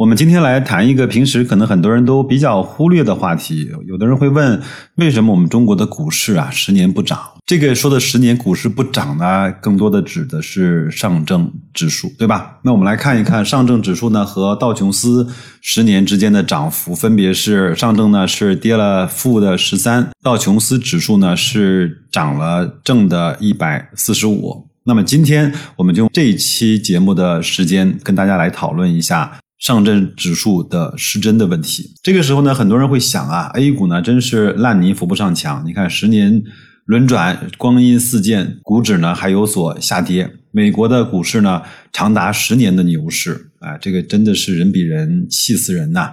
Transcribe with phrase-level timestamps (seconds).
[0.00, 3.70] 我们今天来谈一个平时可能很多人都比较忽略的话题。
[3.86, 4.58] 有的人会问，
[4.94, 7.20] 为什么我们中国的股市啊十年不涨？
[7.44, 12.60] 这个说的十年股市不涨呢，更多的指的是上证指数，对吧？
[12.64, 15.28] 那我们来看一看上证指数呢和道琼斯
[15.60, 24.66] 十年之间的涨幅，分别是上证呢是跌了负的十三，道琼斯指数呢是涨了正的一百四十五。
[24.84, 29.38] 那么今天我们就用这一期节目的时间跟大家来讨论一下。
[29.60, 35.62] 上证指数的失真的问题，这个时候呢，很多人会想啊，A 股呢真是烂泥扶不上墙。
[35.66, 36.42] 你看，十年
[36.86, 40.30] 轮转，光阴似箭，股指呢还有所下跌。
[40.50, 41.60] 美国的股市呢，
[41.92, 46.10] 长达十年的牛市，啊，这个真的是人比人气死人呐。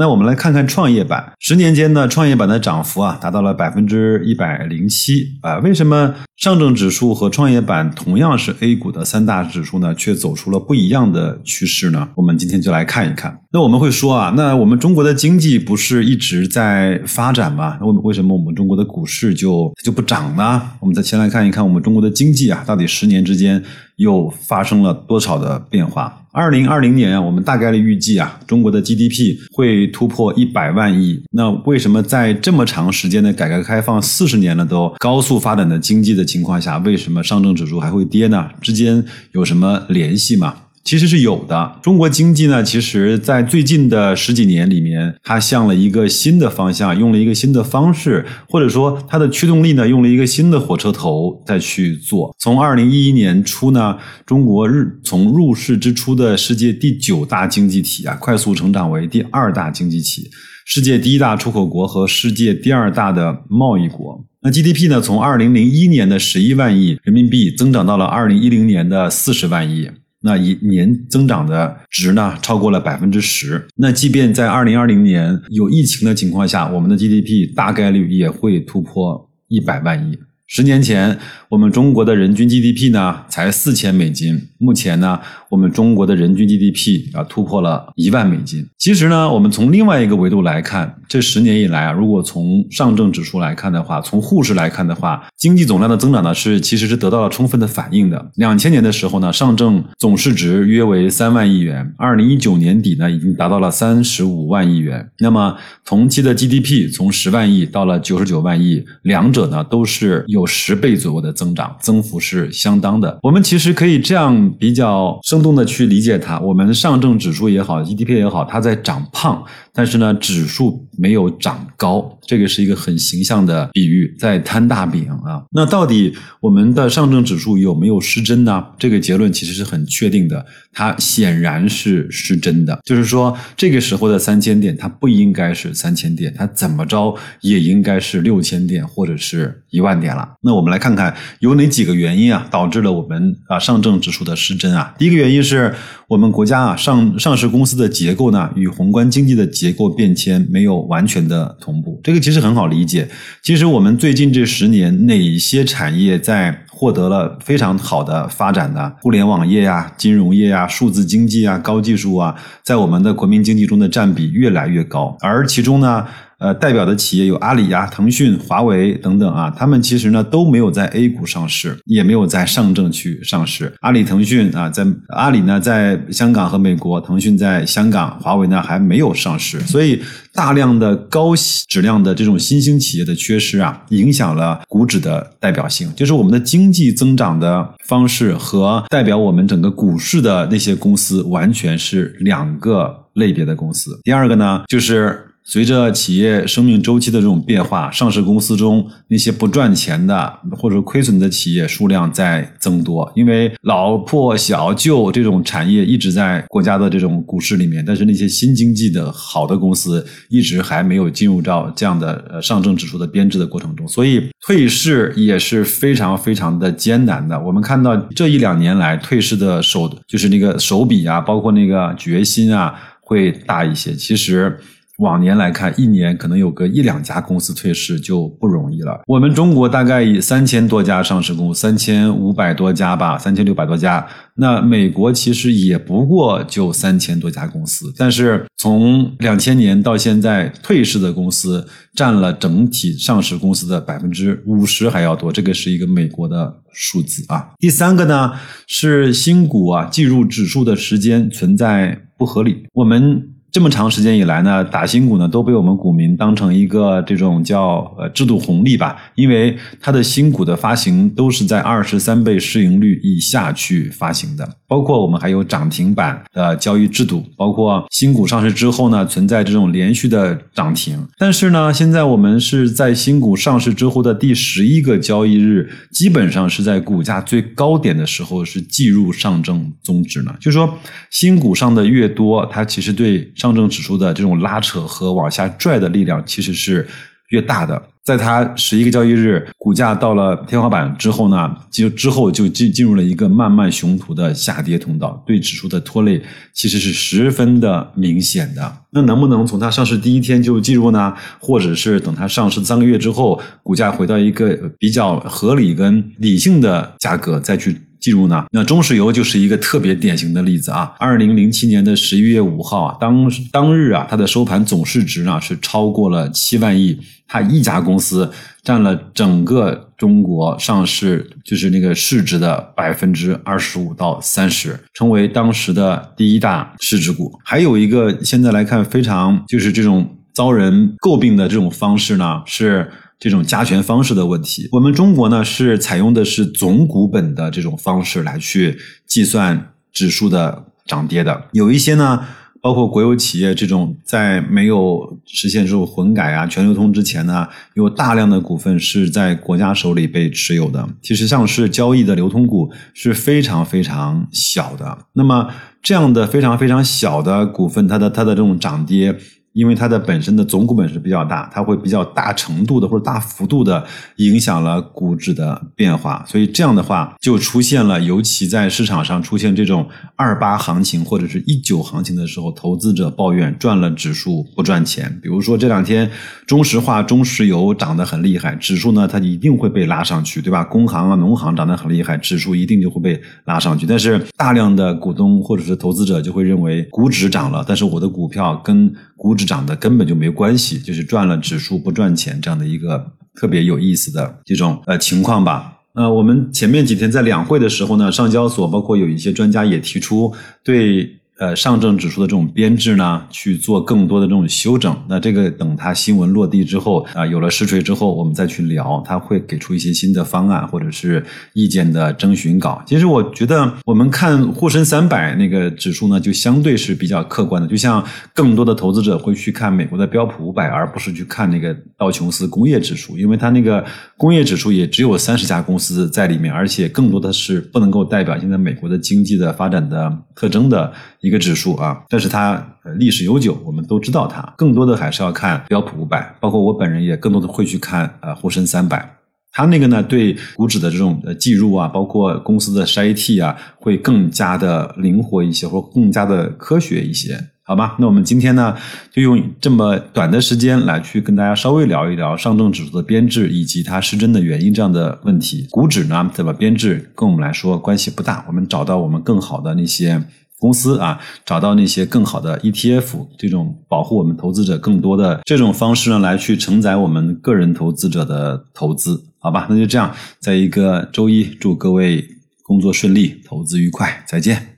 [0.00, 5.58] 那我们来看看创业板，十年间呢，创业板的涨幅啊，达到了百分之一百零七啊。
[5.58, 12.08] 为什么上证指数和创业板同样是 A 股的三大指数呢，却走出了不一样的趋势呢？
[12.16, 13.40] 我们今天就来看一看。
[13.52, 17.76] 那我们会说啊，那我们中国的经济不是一直在发展吗？
[17.80, 20.62] 那为什么我们中国的股市就就不涨呢？
[20.78, 23.60] 我们再先来看一看我们中国的经济啊，到底十年之间
[23.96, 26.16] 又发生了多少的变化？
[26.30, 31.20] 二零二零年啊，我们大概率预计啊，中国的 GDP 会突破一百万亿。
[31.32, 38.48] 那为什么在这么长时间的改革开放四十年了都高速发展的经济的情况下，为什么上证指数还会跌呢？
[38.60, 40.54] 之间有什么联系吗？
[40.90, 41.78] 其实是有的。
[41.80, 52.34] 中国经济呢，其实在最近的十几年里面，它向了一个新的方向，用了一个新的方式，或者说它的驱动力呢，用了一个新的火车头再去做。
[52.40, 53.96] 从二零一一年初呢，
[54.26, 60.28] 中国日从入世之初的世界第九大经济体啊，快速成长为第二大经济体，
[60.66, 64.24] 世界第一大出口国和世界第二大的贸易国。
[64.42, 69.88] 那 GDP 呢，从二零零一年的十一万亿人民币增长到了二零一零年的四十万亿。
[70.22, 73.66] 那一年增长的值呢，超过了百分之十。
[73.76, 80.18] 那即便在二零二零年有疫情的情况下，我们的 GDP 大概率也会突破一百万亿。
[80.52, 81.16] 十年前，
[81.48, 84.48] 我们中国的人均 GDP 呢才四千美金。
[84.58, 88.66] 目前呢，我们中国的人均 GDP 啊突破了一万美金。
[88.76, 98.32] 其实呢，我们从另外一个维度来看，这十年以来啊，如果从上证指数来看的话，从沪市来看的话，经济总量的增长呢是其实是得到了充分的反应的。
[98.34, 105.08] 两千年的时候呢，上证总市值约为三万亿元，二零一九年底呢已经达到了三十五万亿元。
[105.20, 110.39] 那么同期的 GDP 从十万亿到了九十九万亿，两者呢都是有。
[110.40, 113.18] 有十倍左右的增长，增幅是相当的。
[113.22, 122.18] 我们其实可以这样比较生动的去理解它：，我们上证指数也好，GDP 也好，它在长胖，但是呢，指数没有长高。
[122.26, 125.42] 这个是一个很形象的比喻，在摊大饼啊。
[125.50, 128.64] 那到底我们的上证指数有没有失真呢？
[128.78, 132.78] 这个结论其实是很确定的，它显然是失真的。
[132.84, 140.29] 就是说，这个时候的三千点，它不应该是三千点，它怎么着也应该是六千点或者是一万点了。
[140.42, 144.94] 那我们来看看有哪几个原因啊，导致了我们啊上证指数的失真啊。
[144.98, 145.74] 第一个原因是
[146.08, 152.00] 我们国家啊上上市公司的结构呢与宏观经济的结构变迁没有完全的同步。
[152.02, 153.08] 这个其实很好理解。
[153.42, 158.92] 其实我们最近这十年哪些产业在获得了非常好的发展呢？
[159.02, 166.06] 互联网业呀、金融业呀、数字经济啊、高技术啊，在我们的国民经济中的占比越来越高，而其中呢。
[166.40, 173.70] 呃，代表的企业有阿里呀、腾讯、华为等等啊，他们其实呢都没有在 A 股上市，也没有在上证去上市。
[173.80, 179.60] 阿里、腾讯啊，在阿里呢在香港和美国，腾讯在香港，华为呢还没有上市。
[179.60, 180.00] 所以，
[180.32, 181.34] 大量的高
[181.68, 185.92] 质量的这种新兴企业的缺失啊，影响了股指的代表性。
[185.94, 194.00] 就是我们的经济增长的方式和代表我们整个股市的那些公司，完全是两个类别的公司。
[194.02, 195.26] 第二个呢，就是。
[195.42, 203.10] 随着企业生命周期的这种变化，上市公司中那些不赚钱的或者亏损的企业数量在增多。
[203.16, 217.40] 因为老破小旧这种产业一直在国家的这种股市里面，但是那些新经济的好的公司一直还没有进入到这样的呃上证指数的编制的过程中，所以退市也是非常非常的艰难的。
[217.40, 223.94] 我们看到这一两年来退市的手就是那个手笔啊，包括那个决心啊，会大一些。
[223.94, 224.56] 其实。
[225.00, 229.00] 往年来看，一年可能有个一两家公司退市就不容易了。
[229.06, 234.06] 我们中国大概以三千多家上市公司，三千五百多家吧，三千六百多家。
[234.34, 247.50] 那美国其实也不过就三千多家公司，但是从两千年到现在，退市的公司占了整体上市公司的百分之五十还要多，这个是一个美国的数字啊。
[247.58, 248.32] 第三个呢
[248.66, 253.29] 是新股啊计入指数的时间存在不合理，我们。
[253.52, 271.04] 这么长时间以来呢，打新股呢都被我们股民当成一个这种叫呃制度红利吧，因为它的新股的发行都是在二十三倍市盈率以下去发行的，包括我们还有涨停板的交易制度，包括新股上市之后呢存在这种连续的涨停。
[271.18, 280.72] 但是呢，现在我们是在新股上市之后的第十一个交易日，基本上是在股价最高点的时候是计入上证综指呢，就是说
[281.10, 286.86] 新股上的越多，它其实对上证指数的这种拉扯和往下拽的力量其实是
[287.30, 287.82] 越大的。
[288.02, 296.20] 在它十一个交易日股价到了天花板之后呢，就之后就进进入了一个漫漫熊途的下跌通道，对指数的拖累
[296.52, 298.72] 其实是十分的明显的。
[298.90, 301.14] 那能不能从它上市第一天就进入呢？
[301.38, 307.80] 或者是等它上市三个月之后，股价回到一个比较合理跟理性的价格再去？
[308.00, 308.44] 记入呢？
[308.50, 310.94] 那中石油就是一个特别典型的例子啊！
[310.98, 316.98] 二零零七年的十一月五号啊，当当日啊，它的收盘总市值呢是超过了七万亿，
[317.28, 318.30] 它一家公司
[318.62, 327.38] 占了整个中国上市就是那个市值的百分之二十五到三十，成为当时的第一大市值股。
[327.44, 332.90] 还有一个现在来看非常就是这种遭人诟病的这种方式呢是。
[333.20, 341.44] 这种加权方式的问题，我们中国呢是采用的是总股本的这种方式来去计算指数的涨跌的。
[341.52, 342.24] 有一些呢，
[342.62, 350.88] 包括国有企业这种，在没有实现这种混改啊、全流通之前呢，有大量的股份是在国家手里被持有的。
[351.02, 354.96] 其实上市交易的流通股是非常非常小的。
[355.12, 355.46] 那么
[355.82, 359.14] 这样的非常非常小的股份，它的它的这种涨跌。
[359.52, 363.84] 因为它的本身的总股本是比较大，它会比较大程度的或者大幅度的
[364.16, 375.18] 影响了股指的变化，所以这样的话就出现了，尤其在市场上出现这种二八行情或者是一九行情的时候，投资者抱怨赚了指数不赚钱。
[375.22, 376.08] 比如说这两天
[376.46, 380.62] 中石化、中石油涨得很厉害，指数呢它一定会被拉上去，对吧？
[380.64, 383.86] 工行啊、农行涨得很厉害，指数一定就会被拉上去。
[383.86, 395.78] 但是大量的股东或者是投资者就会认为股指涨了，但是我的股票跟股指涨的根本就没关系，就是赚了指数不赚钱这样的一个特别有意思的这种呃情况吧。
[395.94, 400.34] 呃，我们前面几天在两会的时候呢，上交所包括有一些专家也提出
[400.64, 401.19] 对。
[401.40, 404.94] 呃，上证指数的这种编制呢，去做更多的这种修整。
[405.08, 412.82] 那这个等它新闻落地之后啊，有了实锤之后，我们再去聊，它会给出一些新的方案或者是意见的征询稿。
[412.86, 417.66] 其实我觉得，我们看沪深三百那个指数呢，就相对是比较客观的。
[417.66, 418.04] 就像
[418.34, 423.82] 更多的投资者会去看美国的标普五百，而不是去看那个道琼斯工业指数，因为它那个
[424.18, 430.92] 工业指数也只有三十家公司在里面，而且更多的是不能够代表现在美国的经济的发展的特征的
[431.22, 431.29] 一。
[431.30, 432.60] 一个指数啊，但是它
[432.98, 434.42] 历史悠久，我们都知道它。
[434.56, 439.16] 更多的还是要看标普五百，包括我本人也更多的会去看呃沪深三百。
[439.52, 447.38] 它那个呢，对股指的这种呃计入啊，包括公司的筛剔啊，会更加的灵活一些，或更加的科学一些。
[447.62, 448.76] 好吧，那我们今天呢，
[449.12, 455.68] 就用这么短的时间来去跟大家稍微聊一聊上证指数的编制以及它失真的原因这样的问题。
[455.70, 458.44] 股指呢怎么编制，跟我们来说关系不大。
[458.48, 460.20] 我们找到我们更好的那些。
[460.60, 469.66] 公司啊，找到那些更好的 ETF，这种保护我们投资者更多的这种方式呢，来去承载我们个人投资者的投资，好吧？
[469.70, 472.24] 那就这样，在一个周一，祝各位
[472.62, 474.69] 工作顺利，投资愉快，再见。